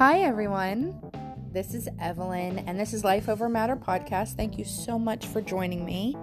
[0.00, 0.98] Hi, everyone.
[1.52, 4.34] This is Evelyn, and this is Life Over Matter podcast.
[4.34, 6.16] Thank you so much for joining me.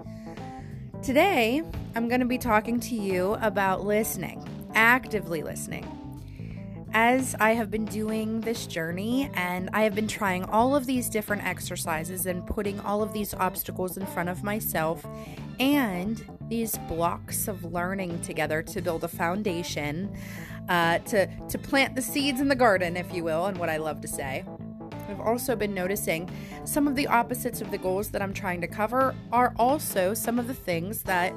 [1.00, 1.62] Today,
[1.94, 4.44] I'm going to be talking to you about listening,
[4.74, 5.86] actively listening.
[6.92, 11.08] As I have been doing this journey and I have been trying all of these
[11.08, 15.06] different exercises and putting all of these obstacles in front of myself
[15.60, 20.16] and these blocks of learning together to build a foundation,
[20.68, 23.76] uh, to, to plant the seeds in the garden, if you will, and what I
[23.76, 24.44] love to say.
[25.08, 26.28] I've also been noticing
[26.64, 30.38] some of the opposites of the goals that I'm trying to cover are also some
[30.38, 31.32] of the things that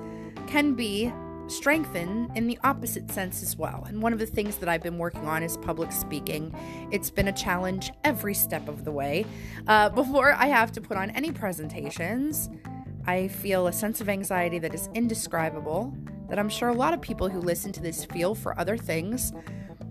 [0.48, 1.12] can be
[1.48, 3.84] strengthened in the opposite sense as well.
[3.88, 6.54] And one of the things that I've been working on is public speaking.
[6.92, 9.26] It's been a challenge every step of the way.
[9.68, 12.50] Uh, before I have to put on any presentations,
[13.06, 15.96] I feel a sense of anxiety that is indescribable,
[16.32, 19.32] that I'm sure a lot of people who listen to this feel for other things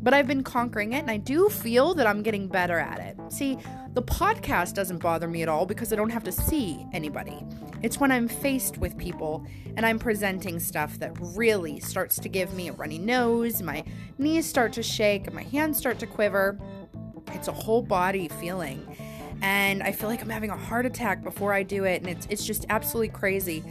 [0.03, 3.17] but I've been conquering it and I do feel that I'm getting better at it.
[3.29, 3.59] See,
[3.93, 7.45] the podcast doesn't bother me at all because I don't have to see anybody.
[7.83, 9.45] It's when I'm faced with people
[9.77, 13.85] and I'm presenting stuff that really starts to give me a runny nose, my
[14.19, 16.59] knees start to shake, and my hands start to quiver.
[17.33, 18.87] It's a whole body feeling.
[19.43, 22.27] And I feel like I'm having a heart attack before I do it, and it's,
[22.29, 23.65] it's just absolutely crazy.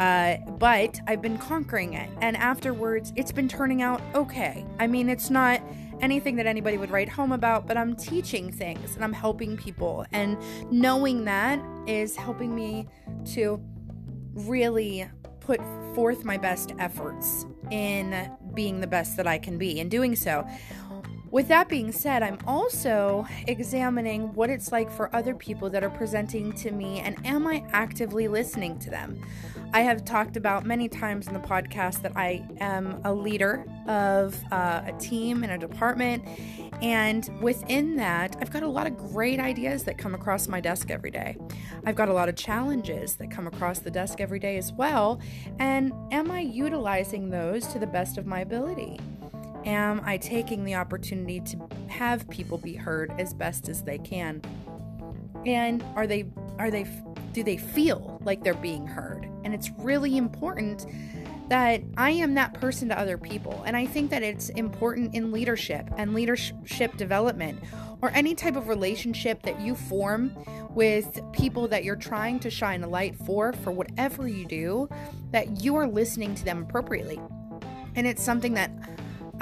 [0.00, 4.64] Uh, but I've been conquering it, and afterwards, it's been turning out okay.
[4.78, 5.60] I mean, it's not
[6.00, 10.06] anything that anybody would write home about, but I'm teaching things and I'm helping people,
[10.12, 10.38] and
[10.72, 12.88] knowing that is helping me
[13.32, 13.60] to
[14.32, 15.06] really
[15.40, 15.60] put
[15.94, 20.48] forth my best efforts in being the best that I can be and doing so.
[21.30, 25.90] With that being said, I'm also examining what it's like for other people that are
[25.90, 29.22] presenting to me and am I actively listening to them?
[29.72, 34.36] I have talked about many times in the podcast that I am a leader of
[34.50, 36.24] uh, a team in a department,
[36.82, 40.90] and within that, I've got a lot of great ideas that come across my desk
[40.90, 41.36] every day.
[41.86, 45.20] I've got a lot of challenges that come across the desk every day as well,
[45.60, 48.98] and am I utilizing those to the best of my ability?
[49.64, 54.42] Am I taking the opportunity to have people be heard as best as they can?
[55.46, 56.26] And are they
[56.58, 56.86] are they
[57.32, 59.28] do they feel like they're being heard?
[59.44, 60.86] And it's really important
[61.48, 63.62] that I am that person to other people.
[63.66, 67.60] And I think that it's important in leadership and leadership development
[68.02, 70.32] or any type of relationship that you form
[70.70, 74.88] with people that you're trying to shine a light for, for whatever you do,
[75.32, 77.20] that you are listening to them appropriately.
[77.96, 78.70] And it's something that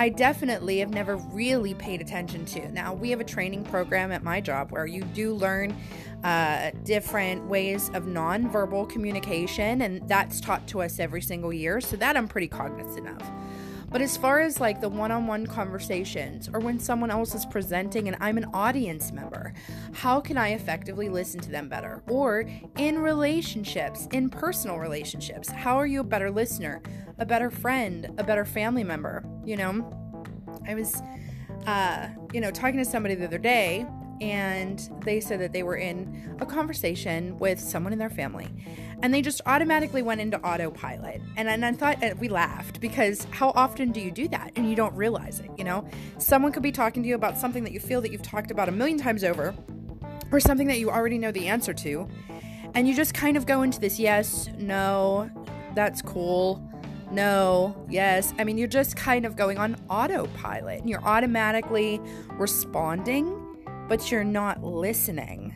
[0.01, 2.71] I definitely have never really paid attention to.
[2.71, 5.77] Now, we have a training program at my job where you do learn
[6.23, 11.81] uh, different ways of nonverbal communication, and that's taught to us every single year.
[11.81, 13.23] So, that I'm pretty cognizant of.
[13.91, 17.47] But as far as like the one on one conversations or when someone else is
[17.47, 19.55] presenting and I'm an audience member,
[19.95, 22.03] how can I effectively listen to them better?
[22.07, 22.45] Or
[22.77, 26.83] in relationships, in personal relationships, how are you a better listener,
[27.19, 29.25] a better friend, a better family member?
[29.45, 31.03] You know, I was,
[31.67, 33.87] uh, you know, talking to somebody the other day
[34.21, 38.49] and they said that they were in a conversation with someone in their family
[39.03, 43.27] and they just automatically went into autopilot and, and i thought and we laughed because
[43.31, 45.87] how often do you do that and you don't realize it you know
[46.19, 48.69] someone could be talking to you about something that you feel that you've talked about
[48.69, 49.55] a million times over
[50.33, 52.09] or something that you already know the answer to
[52.75, 55.31] and you just kind of go into this yes no
[55.75, 56.68] that's cool
[57.11, 58.33] no, yes.
[58.39, 62.01] I mean, you're just kind of going on autopilot you're automatically
[62.33, 63.49] responding
[63.89, 65.55] but you're not listening.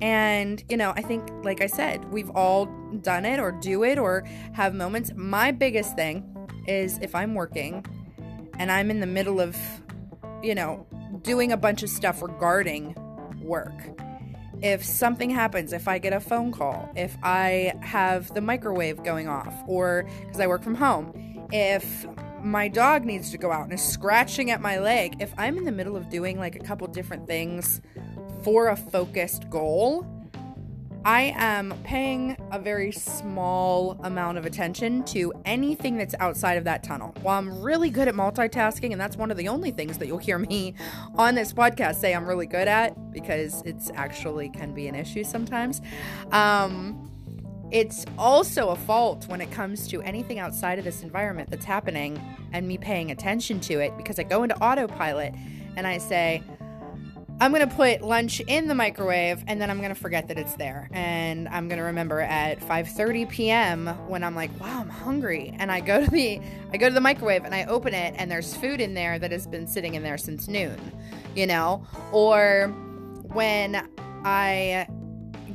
[0.00, 2.66] And, you know, I think, like I said, we've all
[3.02, 5.12] done it or do it or have moments.
[5.14, 6.24] My biggest thing
[6.66, 7.84] is if I'm working
[8.58, 9.56] and I'm in the middle of,
[10.42, 10.86] you know,
[11.22, 12.94] doing a bunch of stuff regarding
[13.40, 13.74] work.
[14.64, 19.28] If something happens, if I get a phone call, if I have the microwave going
[19.28, 21.12] off, or because I work from home,
[21.52, 22.06] if
[22.42, 25.64] my dog needs to go out and is scratching at my leg, if I'm in
[25.64, 27.82] the middle of doing like a couple different things
[28.42, 30.06] for a focused goal,
[31.04, 36.82] I am paying a very small amount of attention to anything that's outside of that
[36.82, 37.14] tunnel.
[37.20, 40.16] While I'm really good at multitasking, and that's one of the only things that you'll
[40.16, 40.74] hear me
[41.16, 45.24] on this podcast say I'm really good at because it's actually can be an issue
[45.24, 45.82] sometimes.
[46.32, 47.10] Um,
[47.70, 52.18] it's also a fault when it comes to anything outside of this environment that's happening
[52.52, 55.34] and me paying attention to it because I go into autopilot
[55.76, 56.42] and I say,
[57.40, 60.88] I'm to put lunch in the microwave and then I'm to forget that it's there.
[60.92, 63.86] And I'm to remember at 5:30 p.m.
[64.08, 66.40] when I'm like, "Wow, I'm hungry." And I go to the
[66.72, 69.32] I go to the microwave and I open it and there's food in there that
[69.32, 70.78] has been sitting in there since noon.
[71.34, 71.84] You know?
[72.12, 72.68] Or
[73.32, 73.88] when
[74.24, 74.86] I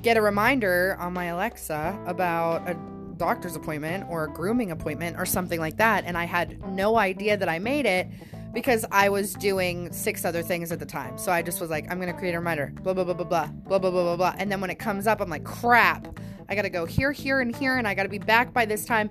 [0.02, 2.78] get a reminder on my Alexa about a
[3.16, 7.36] doctor's appointment or a grooming appointment or something like that and I had no idea
[7.36, 8.08] that I made it
[8.54, 11.18] because I was doing six other things at the time.
[11.18, 13.48] So I just was like, I'm gonna create a reminder, blah blah blah blah blah
[13.48, 14.36] blah blah blah blah blah.
[14.38, 17.56] And then when it comes up, I'm like, crap, I gotta go here, here, and
[17.56, 19.10] here, and I gotta be back by this time.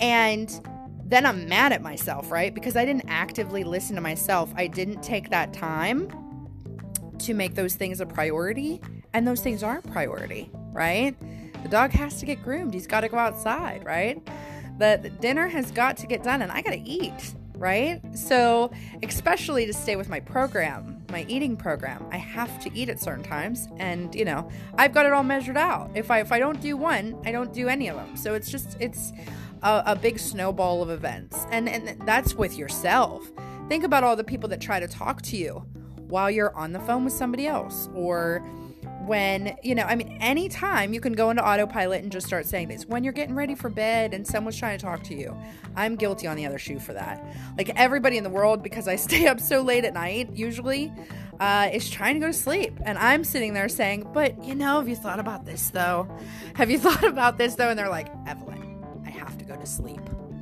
[0.00, 0.48] And
[1.04, 2.54] then I'm mad at myself, right?
[2.54, 4.52] Because I didn't actively listen to myself.
[4.56, 6.10] I didn't take that time
[7.20, 8.80] to make those things a priority.
[9.14, 11.16] And those things are priority, right?
[11.62, 12.74] The dog has to get groomed.
[12.74, 14.22] He's got to go outside, right?
[14.78, 18.00] The, the dinner has got to get done, and I got to eat right?
[18.16, 18.70] So,
[19.02, 23.24] especially to stay with my program, my eating program, I have to eat at certain
[23.24, 25.90] times and, you know, I've got it all measured out.
[25.94, 28.16] If I if I don't do one, I don't do any of them.
[28.16, 29.12] So, it's just it's
[29.62, 31.46] a, a big snowball of events.
[31.50, 33.30] And and that's with yourself.
[33.68, 35.64] Think about all the people that try to talk to you
[36.08, 38.42] while you're on the phone with somebody else or
[39.08, 42.68] when, you know, I mean, anytime you can go into autopilot and just start saying
[42.68, 45.36] this, when you're getting ready for bed and someone's trying to talk to you.
[45.74, 47.24] I'm guilty on the other shoe for that.
[47.56, 50.92] Like everybody in the world, because I stay up so late at night, usually,
[51.40, 52.78] uh, is trying to go to sleep.
[52.84, 56.08] And I'm sitting there saying, but you know, have you thought about this though?
[56.54, 57.70] Have you thought about this though?
[57.70, 60.00] And they're like, Evelyn, I have to go to sleep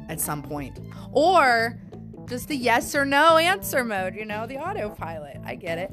[0.08, 0.80] at some point.
[1.12, 1.78] Or
[2.26, 5.38] just the yes or no answer mode, you know, the autopilot.
[5.44, 5.92] I get it.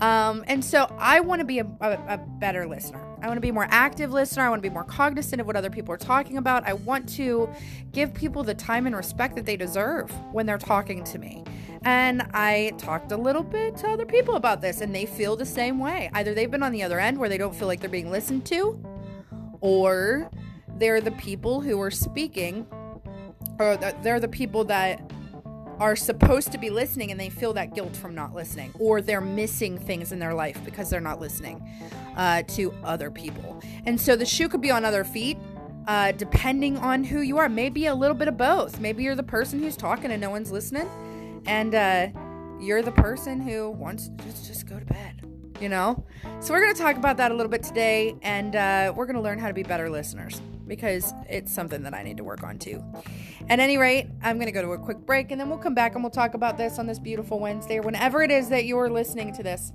[0.00, 3.04] Um, and so I want to be a, a, a better listener.
[3.20, 4.44] I want to be more active listener.
[4.44, 6.64] I want to be more cognizant of what other people are talking about.
[6.66, 7.50] I want to
[7.90, 11.42] give people the time and respect that they deserve when they're talking to me.
[11.82, 15.46] And I talked a little bit to other people about this, and they feel the
[15.46, 16.10] same way.
[16.14, 18.46] Either they've been on the other end where they don't feel like they're being listened
[18.46, 18.80] to,
[19.60, 20.30] or
[20.76, 22.66] they're the people who are speaking,
[23.58, 25.00] or they're the people that
[25.80, 29.20] are supposed to be listening and they feel that guilt from not listening, or they're
[29.20, 31.62] missing things in their life because they're not listening
[32.16, 33.60] uh, to other people.
[33.86, 35.38] And so the shoe could be on other feet.
[35.86, 38.78] Uh, depending on who you are, maybe a little bit of both.
[38.78, 40.86] Maybe you're the person who's talking and no one's listening,
[41.46, 42.08] and uh,
[42.60, 45.24] you're the person who wants to just, just go to bed
[45.60, 46.04] you know?
[46.38, 49.16] So, we're going to talk about that a little bit today, and uh, we're going
[49.16, 52.44] to learn how to be better listeners because it's something that I need to work
[52.44, 52.84] on too.
[53.48, 55.74] At any rate, I'm going to go to a quick break and then we'll come
[55.74, 58.66] back and we'll talk about this on this beautiful Wednesday or whenever it is that
[58.66, 59.72] you're listening to this.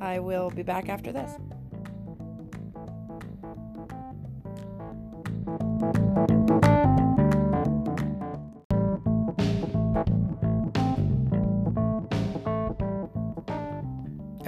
[0.00, 1.30] I will be back after this.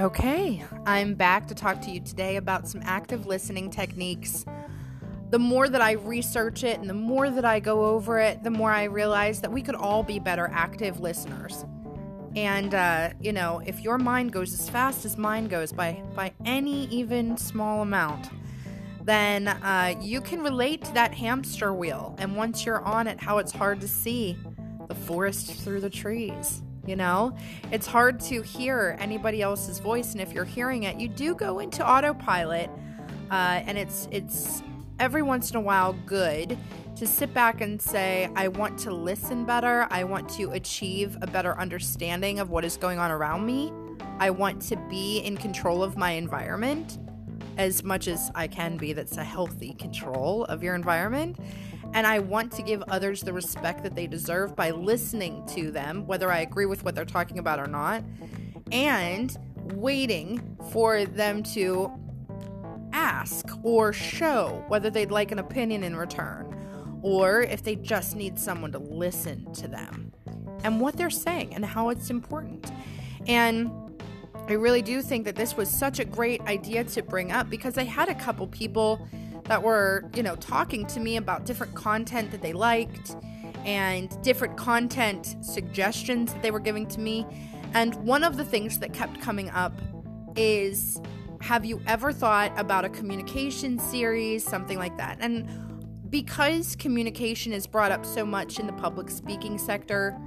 [0.01, 4.45] Okay, I'm back to talk to you today about some active listening techniques
[5.35, 8.53] the more that I research it and the more that I go over it, the
[8.53, 11.65] more I realize that we could all be better active listeners.
[12.37, 16.31] And uh, you know, if your mind goes as fast as mine goes by by
[16.45, 18.31] any even small amount,
[19.03, 22.15] then uh, you can relate to that hamster wheel.
[22.19, 24.39] And once you're on it, how it's hard to see
[24.87, 26.63] the forest through the trees.
[26.87, 27.37] You know,
[27.73, 31.59] it's hard to hear anybody else's voice, and if you're hearing it, you do go
[31.59, 32.71] into autopilot,
[33.33, 34.63] uh, and it's it's
[34.99, 36.57] every once in a while good
[36.97, 39.89] to sit back and say, I want to listen better.
[39.91, 43.73] I want to achieve a better understanding of what is going on around me.
[44.19, 46.99] I want to be in control of my environment
[47.57, 48.93] as much as I can be.
[48.93, 51.39] That's a healthy control of your environment.
[51.95, 56.07] And I want to give others the respect that they deserve by listening to them,
[56.07, 58.05] whether I agree with what they're talking about or not,
[58.73, 59.37] and
[59.75, 61.93] waiting for them to
[63.05, 66.51] ask or show whether they'd like an opinion in return
[67.03, 70.11] or if they just need someone to listen to them
[70.65, 72.73] and what they're saying and how it's important.
[73.27, 73.71] And
[74.49, 77.77] I really do think that this was such a great idea to bring up because
[77.77, 79.07] I had a couple people
[79.45, 83.17] that were, you know, talking to me about different content that they liked
[83.67, 87.27] and different content suggestions that they were giving to me.
[87.75, 89.75] And one of the things that kept coming up
[90.37, 91.03] is
[91.45, 95.19] have you ever thought about a communication series, something like that?
[95.21, 95.47] And
[96.09, 100.19] because communication is brought up so much in the public speaking sector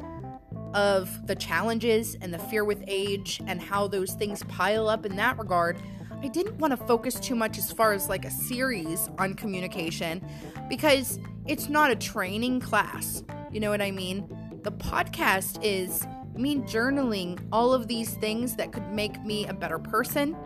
[0.76, 5.16] of the challenges and the fear with age and how those things pile up in
[5.16, 5.82] that regard,
[6.22, 10.24] I didn't want to focus too much as far as like a series on communication
[10.70, 13.24] because it's not a training class.
[13.52, 14.30] You know what I mean?
[14.62, 16.06] The podcast is
[16.36, 20.38] me journaling all of these things that could make me a better person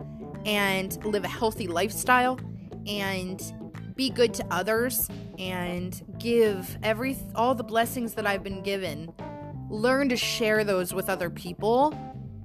[0.44, 2.38] and live a healthy lifestyle
[2.86, 3.54] and
[3.94, 5.08] be good to others
[5.38, 9.12] and give every all the blessings that I've been given
[9.72, 11.94] learn to share those with other people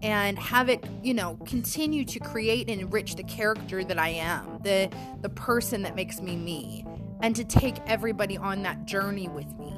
[0.02, 4.60] and have it, you know, continue to create and enrich the character that I am,
[4.64, 4.90] the
[5.22, 6.86] the person that makes me me,
[7.22, 9.74] and to take everybody on that journey with me.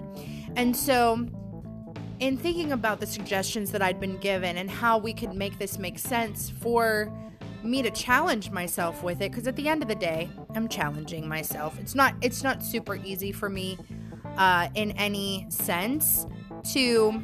[0.55, 1.27] And so
[2.19, 5.79] in thinking about the suggestions that I'd been given and how we could make this
[5.79, 7.11] make sense for
[7.63, 11.27] me to challenge myself with it because at the end of the day i'm challenging
[11.27, 11.77] myself.
[11.79, 13.77] It's not it's not super easy for me
[14.37, 16.25] uh, in any sense
[16.71, 17.23] to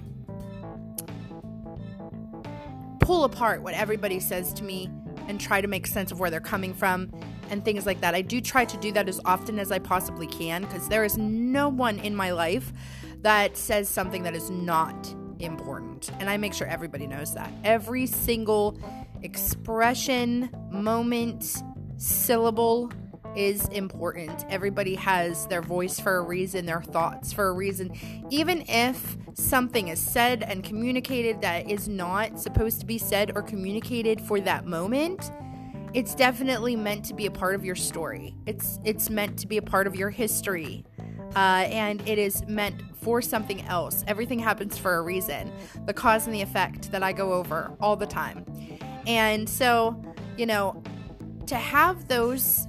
[2.99, 4.89] pull apart what everybody says to me
[5.27, 7.11] and try to make sense of where they're coming from
[7.49, 8.15] and things like that.
[8.15, 11.17] I do try to do that as often as i possibly can because there is
[11.17, 12.73] no one in my life
[13.21, 18.05] that says something that is not important and i make sure everybody knows that every
[18.05, 18.77] single
[19.25, 21.63] expression, moment,
[21.97, 22.91] syllable
[23.35, 24.45] is important.
[24.49, 27.91] Everybody has their voice for a reason, their thoughts for a reason.
[28.29, 33.41] Even if something is said and communicated that is not supposed to be said or
[33.41, 35.31] communicated for that moment,
[35.93, 38.35] it's definitely meant to be a part of your story.
[38.45, 40.85] It's it's meant to be a part of your history.
[41.35, 44.03] Uh, and it is meant for something else.
[44.07, 45.51] Everything happens for a reason.
[45.85, 48.45] The cause and the effect that I go over all the time.
[49.05, 50.01] And so,
[50.37, 50.81] you know,
[51.47, 52.67] to have those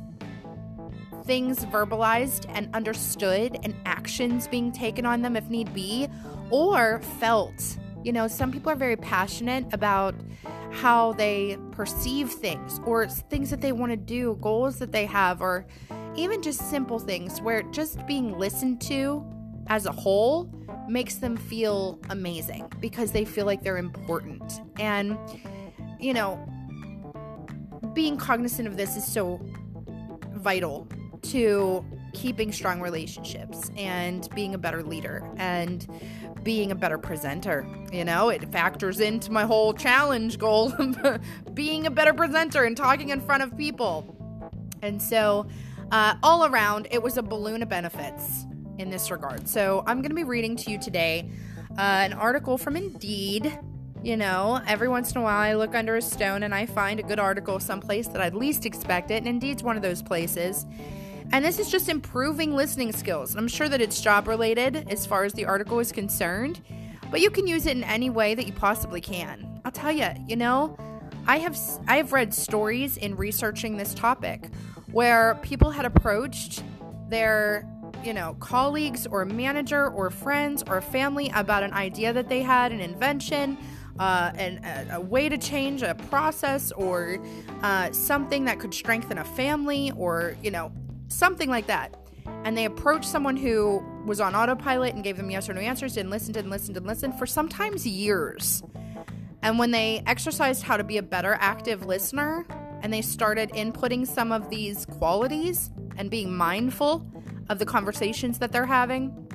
[1.24, 6.08] things verbalized and understood and actions being taken on them if need be,
[6.50, 7.78] or felt.
[8.06, 10.14] You know, some people are very passionate about
[10.70, 15.42] how they perceive things or things that they want to do, goals that they have,
[15.42, 15.66] or
[16.14, 19.26] even just simple things where just being listened to
[19.66, 20.48] as a whole
[20.88, 24.60] makes them feel amazing because they feel like they're important.
[24.78, 25.18] And
[25.98, 26.38] you know,
[27.92, 29.40] being cognizant of this is so
[30.34, 30.86] vital
[31.22, 31.84] to
[32.16, 35.86] keeping strong relationships and being a better leader and
[36.42, 37.66] being a better presenter.
[37.92, 40.72] You know, it factors into my whole challenge goal
[41.54, 44.16] being a better presenter and talking in front of people.
[44.82, 45.46] And so,
[45.92, 48.46] uh, all around, it was a balloon of benefits
[48.78, 49.46] in this regard.
[49.46, 51.30] So, I'm going to be reading to you today
[51.72, 53.58] uh, an article from Indeed
[54.02, 57.00] you know, every once in a while I look under a stone and I find
[57.00, 60.64] a good article someplace that I'd least expect it, and Indeed's one of those places.
[61.32, 63.34] And this is just improving listening skills.
[63.36, 66.60] I'm sure that it's job related as far as the article is concerned,
[67.10, 69.60] but you can use it in any way that you possibly can.
[69.64, 70.76] I'll tell you, you know,
[71.26, 74.48] I have I have read stories in researching this topic
[74.92, 76.62] where people had approached
[77.08, 77.68] their
[78.04, 82.70] you know, colleagues or manager or friends or family about an idea that they had,
[82.70, 83.58] an invention,
[83.98, 87.18] uh, an, a, a, way to change a process or
[87.62, 90.70] uh, something that could strengthen a family or, you know,
[91.08, 91.94] something like that.
[92.44, 95.94] And they approached someone who was on autopilot and gave them yes or no answers
[95.94, 98.62] didn't listen, didn't listen, didn't listen for sometimes years.
[99.42, 102.46] And when they exercised how to be a better active listener
[102.82, 107.06] and they started inputting some of these qualities and being mindful
[107.48, 109.26] of the conversations that they're having,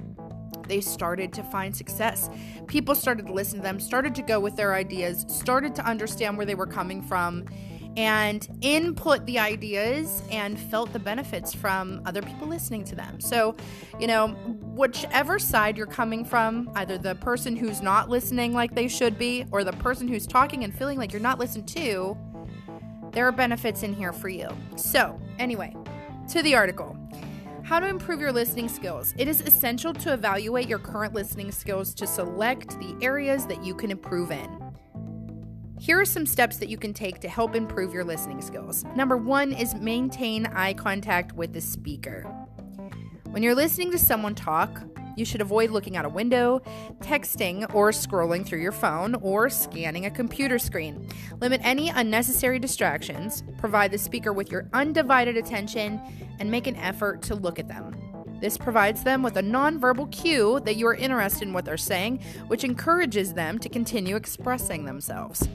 [0.67, 2.29] they started to find success.
[2.67, 6.37] People started to listen to them, started to go with their ideas, started to understand
[6.37, 7.45] where they were coming from,
[7.97, 13.19] and input the ideas and felt the benefits from other people listening to them.
[13.19, 13.55] So,
[13.99, 18.87] you know, whichever side you're coming from, either the person who's not listening like they
[18.87, 22.17] should be, or the person who's talking and feeling like you're not listened to,
[23.11, 24.47] there are benefits in here for you.
[24.75, 25.75] So, anyway,
[26.29, 26.97] to the article.
[27.63, 29.13] How to improve your listening skills.
[29.17, 33.75] It is essential to evaluate your current listening skills to select the areas that you
[33.75, 34.60] can improve in.
[35.81, 38.85] Here are some steps that you can take to help improve your listening skills.
[38.95, 42.21] Number one is maintain eye contact with the speaker.
[43.31, 44.83] When you're listening to someone talk,
[45.17, 46.61] you should avoid looking out a window,
[46.99, 51.09] texting, or scrolling through your phone, or scanning a computer screen.
[51.39, 55.99] Limit any unnecessary distractions, provide the speaker with your undivided attention,
[56.39, 57.95] and make an effort to look at them.
[58.39, 62.19] This provides them with a nonverbal cue that you are interested in what they're saying,
[62.49, 65.49] which encourages them to continue expressing themselves.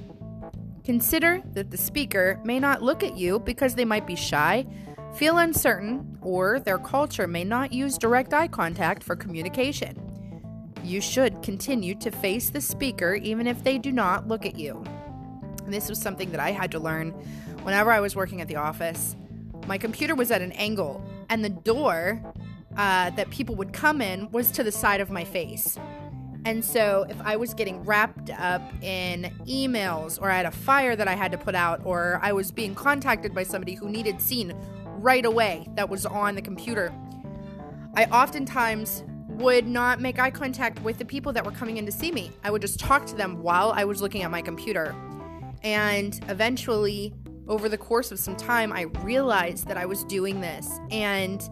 [0.86, 4.64] Consider that the speaker may not look at you because they might be shy,
[5.16, 10.00] feel uncertain, or their culture may not use direct eye contact for communication.
[10.84, 14.84] You should continue to face the speaker even if they do not look at you.
[15.64, 17.10] And this was something that I had to learn
[17.64, 19.16] whenever I was working at the office.
[19.66, 22.22] My computer was at an angle, and the door
[22.76, 25.80] uh, that people would come in was to the side of my face.
[26.46, 30.94] And so, if I was getting wrapped up in emails, or I had a fire
[30.94, 34.20] that I had to put out, or I was being contacted by somebody who needed
[34.20, 36.94] seen right away that was on the computer,
[37.94, 41.90] I oftentimes would not make eye contact with the people that were coming in to
[41.90, 42.30] see me.
[42.44, 44.94] I would just talk to them while I was looking at my computer.
[45.64, 47.12] And eventually,
[47.48, 50.70] over the course of some time, I realized that I was doing this.
[50.92, 51.42] And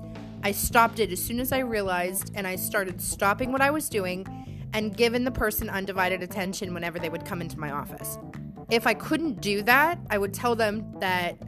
[0.45, 3.89] I stopped it as soon as I realized, and I started stopping what I was
[3.89, 4.25] doing
[4.75, 8.19] and given the person undivided attention whenever they would come into my office.
[8.71, 11.39] If I couldn't do that, I would tell them that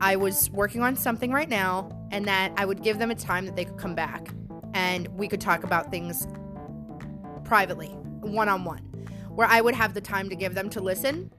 [0.00, 3.46] I was working on something right now and that I would give them a time
[3.46, 4.28] that they could come back
[4.74, 6.26] and we could talk about things
[7.44, 8.82] privately, one on one,
[9.28, 11.30] where I would have the time to give them to listen.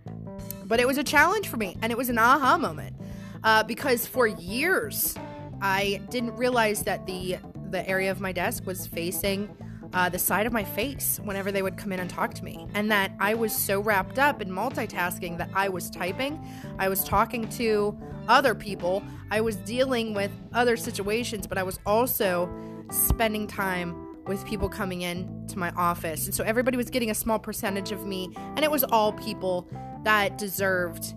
[0.65, 2.95] But it was a challenge for me and it was an aha moment
[3.43, 5.15] uh, because for years
[5.61, 7.37] I didn't realize that the
[7.69, 9.55] the area of my desk was facing
[9.93, 12.67] uh, the side of my face whenever they would come in and talk to me.
[12.73, 16.43] And that I was so wrapped up in multitasking that I was typing,
[16.79, 21.79] I was talking to other people, I was dealing with other situations, but I was
[21.85, 22.49] also
[22.91, 26.25] spending time with people coming in to my office.
[26.25, 29.67] And so everybody was getting a small percentage of me, and it was all people
[30.03, 31.13] that deserved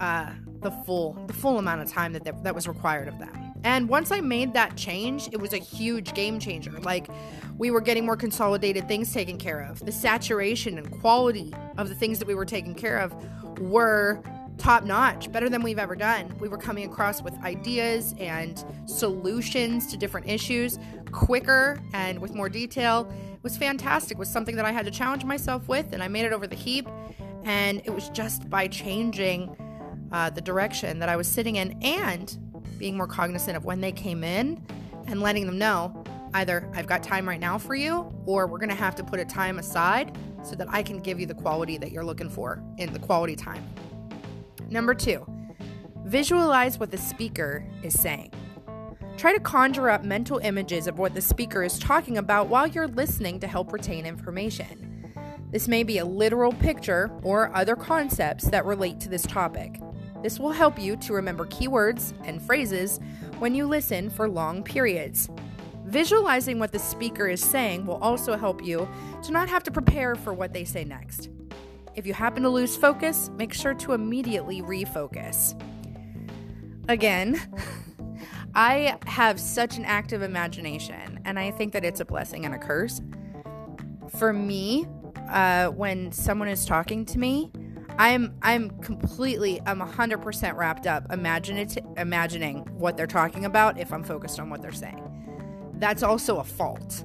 [0.00, 3.47] uh, the full the full amount of time that that was required of them.
[3.64, 6.72] And once I made that change, it was a huge game changer.
[6.80, 7.08] Like
[7.56, 9.84] we were getting more consolidated things taken care of.
[9.84, 13.14] The saturation and quality of the things that we were taking care of
[13.60, 14.22] were
[14.58, 16.34] top notch, better than we've ever done.
[16.40, 20.78] We were coming across with ideas and solutions to different issues
[21.12, 23.10] quicker and with more detail.
[23.34, 24.16] It was fantastic.
[24.16, 26.46] It was something that I had to challenge myself with, and I made it over
[26.46, 26.88] the heap.
[27.44, 29.56] And it was just by changing
[30.12, 32.36] uh, the direction that I was sitting in and
[32.78, 34.64] being more cognizant of when they came in
[35.06, 36.04] and letting them know
[36.34, 39.18] either I've got time right now for you, or we're going to have to put
[39.18, 42.62] a time aside so that I can give you the quality that you're looking for
[42.76, 43.64] in the quality time.
[44.70, 45.26] Number two,
[46.04, 48.32] visualize what the speaker is saying.
[49.16, 52.86] Try to conjure up mental images of what the speaker is talking about while you're
[52.86, 55.12] listening to help retain information.
[55.50, 59.80] This may be a literal picture or other concepts that relate to this topic.
[60.22, 63.00] This will help you to remember keywords and phrases
[63.38, 65.30] when you listen for long periods.
[65.86, 68.88] Visualizing what the speaker is saying will also help you
[69.22, 71.30] to not have to prepare for what they say next.
[71.94, 75.60] If you happen to lose focus, make sure to immediately refocus.
[76.88, 77.40] Again,
[78.54, 82.58] I have such an active imagination, and I think that it's a blessing and a
[82.58, 83.00] curse.
[84.18, 84.86] For me,
[85.30, 87.50] uh, when someone is talking to me,
[87.98, 94.04] I'm I'm completely I'm 100% wrapped up imaginative, imagining what they're talking about if I'm
[94.04, 95.04] focused on what they're saying.
[95.74, 97.04] That's also a fault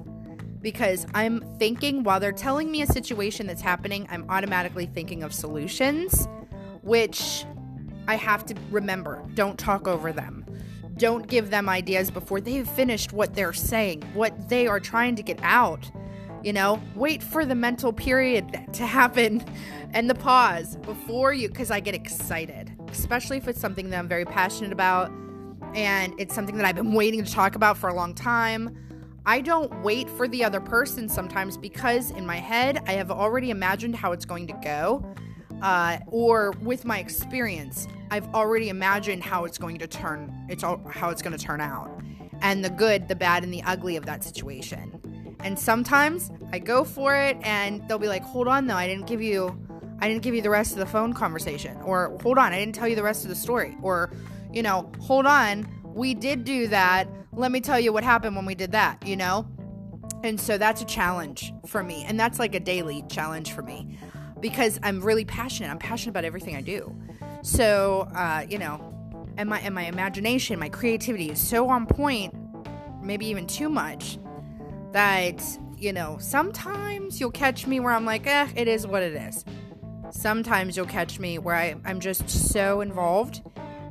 [0.62, 5.34] because I'm thinking while they're telling me a situation that's happening, I'm automatically thinking of
[5.34, 6.26] solutions,
[6.82, 7.44] which
[8.08, 9.22] I have to remember.
[9.34, 10.46] Don't talk over them.
[10.96, 15.22] Don't give them ideas before they've finished what they're saying, what they are trying to
[15.22, 15.90] get out.
[16.44, 19.44] You know, wait for the mental period to happen
[19.92, 24.08] and the pause before you, because I get excited, especially if it's something that I'm
[24.08, 25.10] very passionate about
[25.74, 28.76] and it's something that I've been waiting to talk about for a long time
[29.26, 33.50] I don't wait for the other person sometimes because in my head I have already
[33.50, 35.04] imagined how it's going to go.
[35.62, 40.30] Uh, or with my experience, I've already imagined how it's going to turn.
[40.50, 42.02] It's all how it's going to turn out,
[42.42, 45.00] and the good, the bad, and the ugly of that situation.
[45.44, 49.06] And sometimes I go for it, and they'll be like, "Hold on, though, I didn't
[49.06, 49.56] give you,
[50.00, 52.74] I didn't give you the rest of the phone conversation," or "Hold on, I didn't
[52.74, 54.10] tell you the rest of the story," or,
[54.52, 58.46] you know, "Hold on, we did do that." let me tell you what happened when
[58.46, 59.46] we did that, you know?
[60.22, 62.04] And so that's a challenge for me.
[62.06, 63.98] And that's like a daily challenge for me
[64.40, 65.70] because I'm really passionate.
[65.70, 66.94] I'm passionate about everything I do.
[67.42, 68.90] So, uh, you know,
[69.36, 72.34] and my and my imagination, my creativity is so on point,
[73.02, 74.18] maybe even too much,
[74.94, 75.42] that,
[75.76, 79.44] you know, sometimes you'll catch me where I'm like, eh, it is what it is.
[80.10, 83.42] Sometimes you'll catch me where I, I'm just so involved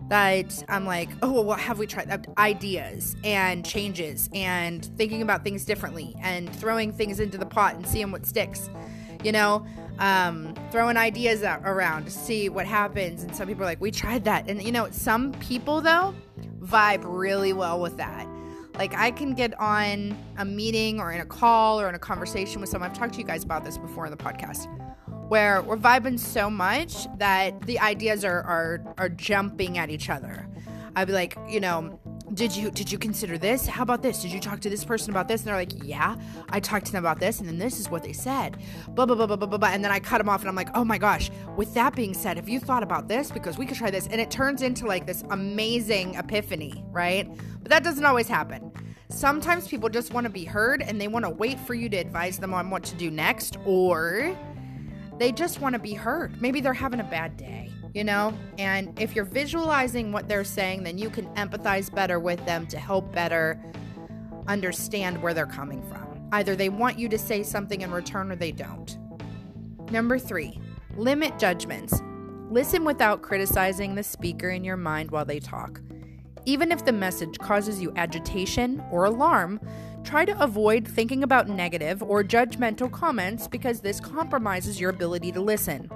[0.08, 2.26] that I'm like, oh, well, what have we tried?
[2.38, 7.86] Ideas and changes and thinking about things differently and throwing things into the pot and
[7.86, 8.70] seeing what sticks,
[9.26, 9.66] you know,
[10.00, 13.24] um, throwing ideas around to see what happens.
[13.24, 14.50] And some people are like, we tried that.
[14.50, 16.16] And, you know, some people, though,
[16.62, 18.26] vibe really well with that.
[18.76, 22.60] Like, I can get on a meeting or in a call or in a conversation
[22.60, 22.90] with someone.
[22.90, 24.68] I've talked to you guys about this before in the podcast
[25.30, 30.48] where we're vibing so much that the ideas are are are jumping at each other.
[30.96, 32.00] I'd be like, you know,
[32.34, 33.68] did you did you consider this?
[33.68, 34.22] How about this?
[34.22, 35.42] Did you talk to this person about this?
[35.42, 36.16] And they're like yeah
[36.50, 38.58] i talked to them about this and then this is what they said.
[38.90, 39.70] Blah blah blah blah blah blah, blah.
[39.70, 41.30] and then i cut them off and i'm like oh my gosh.
[41.58, 43.30] With that being said have you thought about this?
[43.30, 47.30] Because we could try this and it turns into like this amazing epiphany right?
[47.62, 48.72] But that doesn't always happen.
[49.10, 51.98] Sometimes people just want to be heard and they want to wait for you to
[51.98, 54.36] advise them on what to do next or
[55.20, 56.42] they just want to be heard.
[56.42, 58.34] Maybe they're having a bad day you know?
[58.58, 62.78] And if you're visualizing what they're saying, then you can empathize better with them to
[62.78, 63.62] help better
[64.48, 66.28] understand where they're coming from.
[66.32, 68.98] Either they want you to say something in return or they don't.
[69.92, 70.60] Number three,
[70.98, 72.02] limit judgments.
[72.50, 75.82] Listen without criticizing the speaker in your mind while they talk.
[76.46, 79.60] Even if the message causes you agitation or alarm,
[80.04, 85.40] try to avoid thinking about negative or judgmental comments because this compromises your ability to
[85.40, 85.90] listen.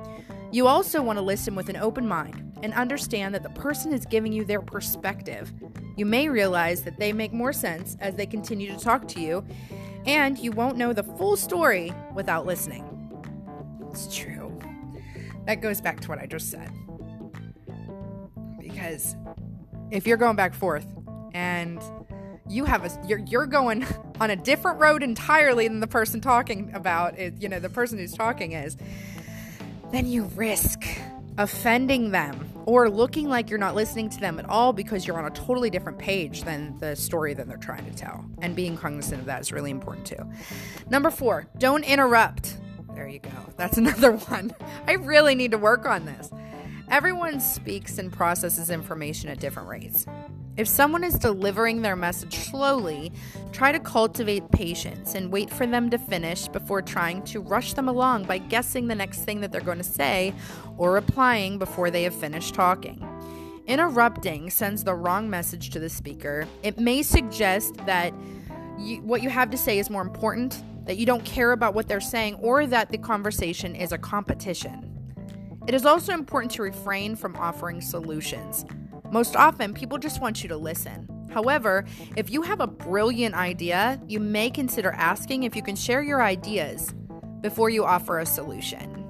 [0.52, 4.06] You also want to listen with an open mind and understand that the person is
[4.06, 5.52] giving you their perspective.
[5.98, 9.46] You may realize that they make more sense as they continue to talk to you,
[10.06, 12.86] and you won't know the full story without listening.
[13.92, 14.58] It's true.
[15.46, 16.72] That goes back to what I just said.
[18.60, 19.16] Because
[19.92, 20.86] if you're going back forth
[21.34, 21.82] and
[22.50, 23.86] you have a you're you're going
[24.22, 27.98] on a different road entirely than the person talking about it, you know, the person
[27.98, 28.78] who's talking is
[29.92, 30.86] then you risk
[31.38, 35.26] offending them or looking like you're not listening to them at all because you're on
[35.26, 38.26] a totally different page than the story that they're trying to tell.
[38.42, 40.30] And being cognizant of that is really important too.
[40.90, 42.58] Number four, don't interrupt.
[42.94, 43.30] There you go.
[43.56, 44.54] That's another one.
[44.88, 46.30] I really need to work on this.
[46.90, 50.06] Everyone speaks and processes information at different rates.
[50.58, 53.12] If someone is delivering their message slowly,
[53.52, 57.88] try to cultivate patience and wait for them to finish before trying to rush them
[57.88, 60.34] along by guessing the next thing that they're going to say
[60.78, 63.08] or replying before they have finished talking.
[63.68, 66.48] Interrupting sends the wrong message to the speaker.
[66.64, 68.12] It may suggest that
[68.80, 71.88] you, what you have to say is more important, that you don't care about what
[71.88, 74.92] they're saying, or that the conversation is a competition.
[75.68, 78.66] It is also important to refrain from offering solutions.
[79.12, 81.08] Most often, people just want you to listen.
[81.32, 86.02] However, if you have a brilliant idea, you may consider asking if you can share
[86.02, 86.94] your ideas
[87.42, 89.06] before you offer a solution.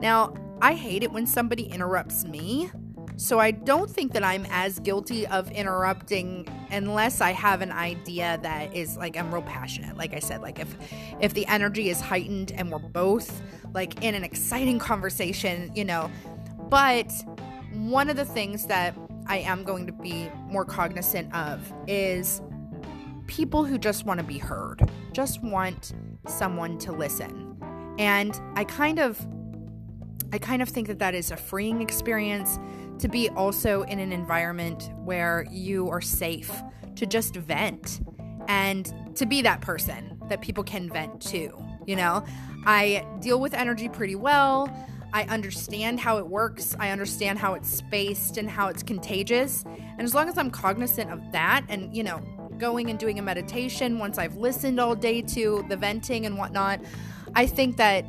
[0.00, 2.70] Now, I hate it when somebody interrupts me,
[3.16, 8.38] so I don't think that I'm as guilty of interrupting unless I have an idea
[8.42, 9.96] that is like I'm real passionate.
[9.96, 10.74] Like I said, like if
[11.20, 13.42] if the energy is heightened and we're both
[13.74, 16.10] like in an exciting conversation, you know.
[16.68, 17.12] But
[17.74, 18.94] one of the things that
[19.26, 22.42] I am going to be more cognizant of is
[23.26, 25.92] people who just want to be heard, just want
[26.26, 27.56] someone to listen.
[27.98, 29.24] And I kind of
[30.34, 32.58] I kind of think that that is a freeing experience
[33.00, 36.50] to be also in an environment where you are safe
[36.96, 38.00] to just vent
[38.48, 41.52] and to be that person that people can vent to,
[41.86, 42.24] you know?
[42.64, 44.74] I deal with energy pretty well.
[45.12, 46.74] I understand how it works.
[46.78, 49.64] I understand how it's spaced and how it's contagious.
[49.66, 52.20] And as long as I'm cognizant of that and, you know,
[52.58, 56.80] going and doing a meditation once I've listened all day to the venting and whatnot,
[57.34, 58.06] I think that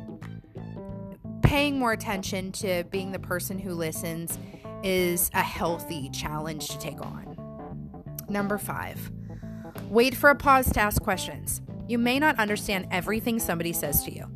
[1.42, 4.38] paying more attention to being the person who listens
[4.82, 7.36] is a healthy challenge to take on.
[8.28, 9.10] Number five,
[9.88, 11.60] wait for a pause to ask questions.
[11.86, 14.26] You may not understand everything somebody says to you.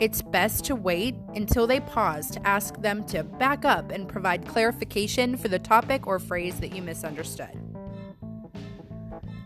[0.00, 4.48] It's best to wait until they pause to ask them to back up and provide
[4.48, 7.60] clarification for the topic or phrase that you misunderstood.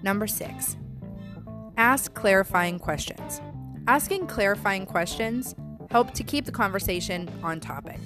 [0.04, 0.76] Number six,
[1.76, 3.40] ask clarifying questions.
[3.88, 5.56] Asking clarifying questions
[5.90, 7.98] help to keep the conversation on topic.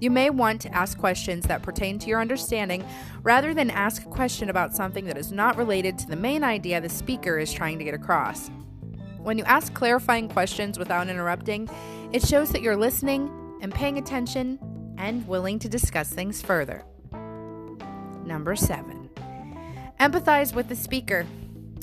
[0.00, 2.86] You may want to ask questions that pertain to your understanding
[3.24, 6.80] rather than ask a question about something that is not related to the main idea
[6.80, 8.52] the speaker is trying to get across.
[9.28, 11.68] When you ask clarifying questions without interrupting,
[12.14, 14.58] it shows that you're listening and paying attention
[14.96, 16.82] and willing to discuss things further.
[18.24, 19.10] Number seven,
[20.00, 21.26] empathize with the speaker.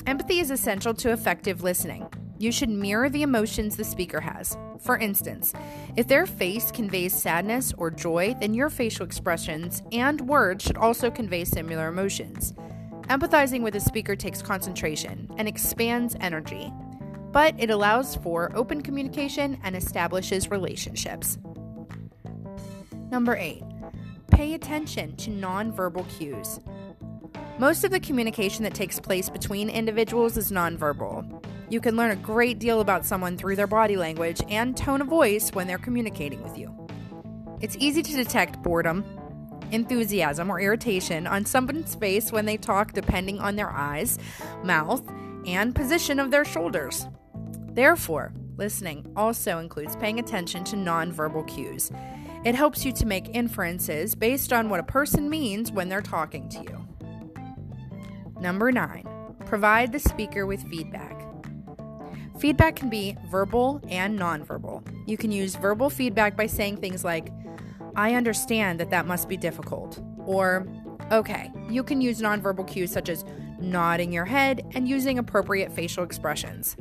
[0.08, 2.08] Empathy is essential to effective listening.
[2.36, 4.58] You should mirror the emotions the speaker has.
[4.80, 5.54] For instance,
[5.94, 11.12] if their face conveys sadness or joy, then your facial expressions and words should also
[11.12, 12.54] convey similar emotions.
[13.02, 16.72] Empathizing with a speaker takes concentration and expands energy
[17.32, 21.38] but it allows for open communication and establishes relationships.
[23.10, 23.62] Number eight,
[24.30, 26.60] pay attention to nonverbal cues.
[27.58, 31.42] Most of the communication that takes place between individuals is nonverbal.
[31.70, 35.08] You can learn a great deal about someone through their body language and tone of
[35.08, 36.72] voice when they're communicating with you.
[37.60, 39.04] It's easy to detect boredom,
[39.72, 44.18] enthusiasm, or irritation on someone's face when they talk, depending on their eyes,
[44.62, 45.02] mouth,
[45.46, 47.06] and position of their shoulders.
[47.76, 51.92] Therefore, listening also includes paying attention to nonverbal cues.
[52.42, 56.48] It helps you to make inferences based on what a person means when they're talking
[56.48, 56.88] to you.
[58.40, 59.06] Number nine,
[59.44, 61.20] provide the speaker with feedback.
[62.38, 64.82] Feedback can be verbal and nonverbal.
[65.06, 67.28] You can use verbal feedback by saying things like,
[67.94, 70.66] I understand that that must be difficult, or,
[71.12, 71.50] okay.
[71.68, 73.26] You can use nonverbal cues such as
[73.58, 76.74] nodding your head and using appropriate facial expressions.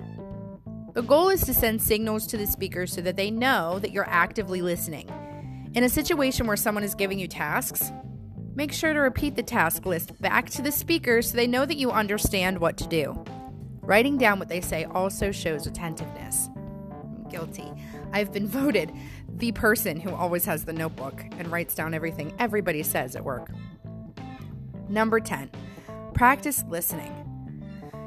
[0.95, 4.07] The goal is to send signals to the speaker so that they know that you're
[4.07, 5.09] actively listening.
[5.73, 7.91] In a situation where someone is giving you tasks,
[8.55, 11.75] make sure to repeat the task list back to the speaker so they know that
[11.75, 13.25] you understand what to do.
[13.81, 16.47] Writing down what they say also shows attentiveness.
[16.55, 17.69] I'm guilty.
[18.13, 18.93] I've been voted
[19.27, 23.51] the person who always has the notebook and writes down everything everybody says at work.
[24.87, 25.51] Number 10,
[26.13, 27.24] practice listening.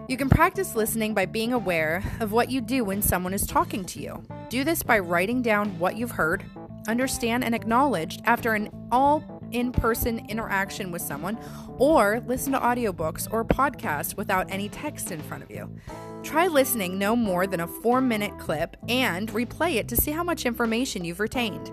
[0.09, 3.85] You can practice listening by being aware of what you do when someone is talking
[3.85, 4.23] to you.
[4.49, 6.47] Do this by writing down what you've heard,
[6.89, 11.39] understand, and acknowledge after an all in person interaction with someone,
[11.77, 15.71] or listen to audiobooks or podcasts without any text in front of you.
[16.23, 20.25] Try listening no more than a four minute clip and replay it to see how
[20.25, 21.71] much information you've retained.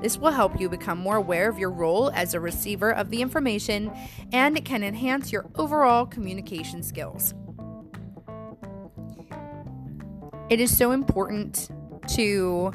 [0.00, 3.22] This will help you become more aware of your role as a receiver of the
[3.22, 3.90] information
[4.32, 7.34] and it can enhance your overall communication skills.
[10.52, 11.70] It is so important
[12.06, 12.74] to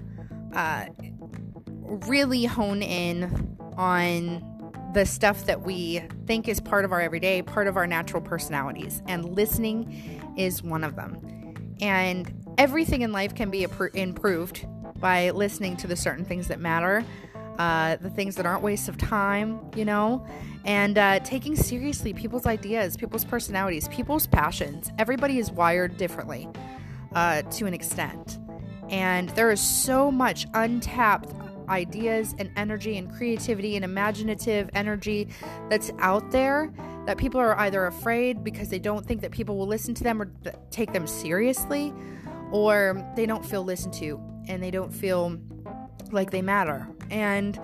[0.56, 0.88] uh,
[2.08, 4.44] really hone in on
[4.96, 9.04] the stuff that we think is part of our everyday, part of our natural personalities.
[9.08, 11.20] And listening is one of them.
[11.80, 14.66] And everything in life can be improved
[15.00, 17.06] by listening to the certain things that matter,
[17.60, 20.26] uh, the things that aren't wastes of time, you know,
[20.66, 24.92] and uh, taking seriously people's ideas, people's personalities, people's passions.
[24.98, 26.50] Everybody is wired differently
[27.14, 28.40] uh, to an extent.
[28.90, 31.34] And there is so much untapped
[31.70, 35.28] ideas and energy and creativity and imaginative energy
[35.70, 36.72] that's out there
[37.06, 40.22] that people are either afraid because they don't think that people will listen to them
[40.22, 40.32] or
[40.72, 41.94] take them seriously,
[42.52, 45.38] or they don't feel listened to and they don't feel
[46.14, 46.88] like they matter.
[47.10, 47.60] And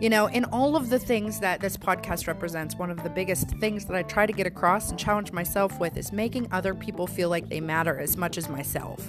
[0.00, 3.50] you know, in all of the things that this podcast represents, one of the biggest
[3.58, 7.06] things that I try to get across and challenge myself with is making other people
[7.06, 9.08] feel like they matter as much as myself.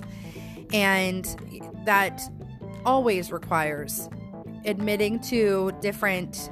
[0.73, 1.25] And
[1.85, 2.21] that
[2.85, 4.09] always requires
[4.65, 6.51] admitting to different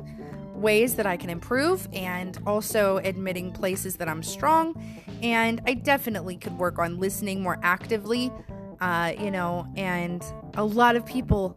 [0.56, 4.82] ways that I can improve and also admitting places that I'm strong.
[5.22, 8.32] And I definitely could work on listening more actively,
[8.82, 10.24] uh, you know, and
[10.56, 11.56] a lot of people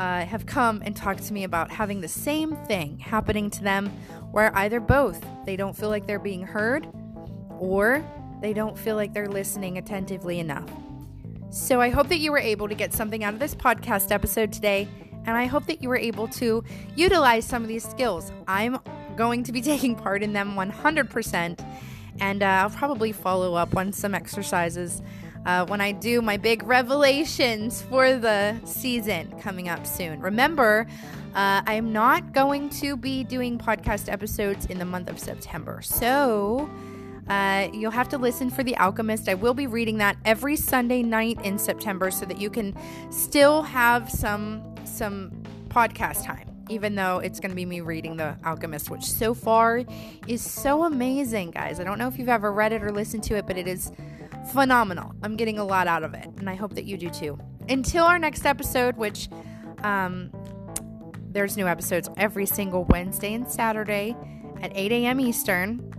[0.00, 3.86] uh, have come and talked to me about having the same thing happening to them,
[4.32, 6.88] where either both they don't feel like they're being heard
[7.58, 8.02] or
[8.40, 10.68] they don't feel like they're listening attentively enough.
[11.50, 14.54] So I hope that you were able to get something out of this podcast episode
[14.54, 14.88] today,
[15.26, 16.64] and I hope that you were able to
[16.96, 18.32] utilize some of these skills.
[18.48, 18.78] I'm
[19.16, 21.66] going to be taking part in them 100%,
[22.20, 25.02] and uh, I'll probably follow up on some exercises
[25.46, 30.20] uh, when I do my big revelations for the season coming up soon.
[30.20, 30.86] Remember,
[31.34, 35.80] uh, I am not going to be doing podcast episodes in the month of September.
[35.82, 36.68] So
[37.28, 39.28] uh, you'll have to listen for The Alchemist.
[39.28, 42.74] I will be reading that every Sunday night in September so that you can
[43.10, 45.30] still have some some
[45.68, 49.82] podcast time even though it's going to be me reading The Alchemist, which so far
[50.28, 51.80] is so amazing, guys.
[51.80, 53.90] I don't know if you've ever read it or listened to it, but it is
[54.52, 55.14] phenomenal.
[55.22, 57.38] I'm getting a lot out of it, and I hope that you do too.
[57.68, 59.28] Until our next episode, which
[59.82, 60.30] um,
[61.30, 64.16] there's new episodes every single Wednesday and Saturday
[64.62, 65.20] at 8 a.m.
[65.20, 65.92] Eastern.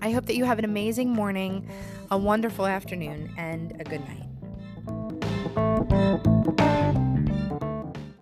[0.00, 1.68] I hope that you have an amazing morning,
[2.10, 4.24] a wonderful afternoon, and a good night.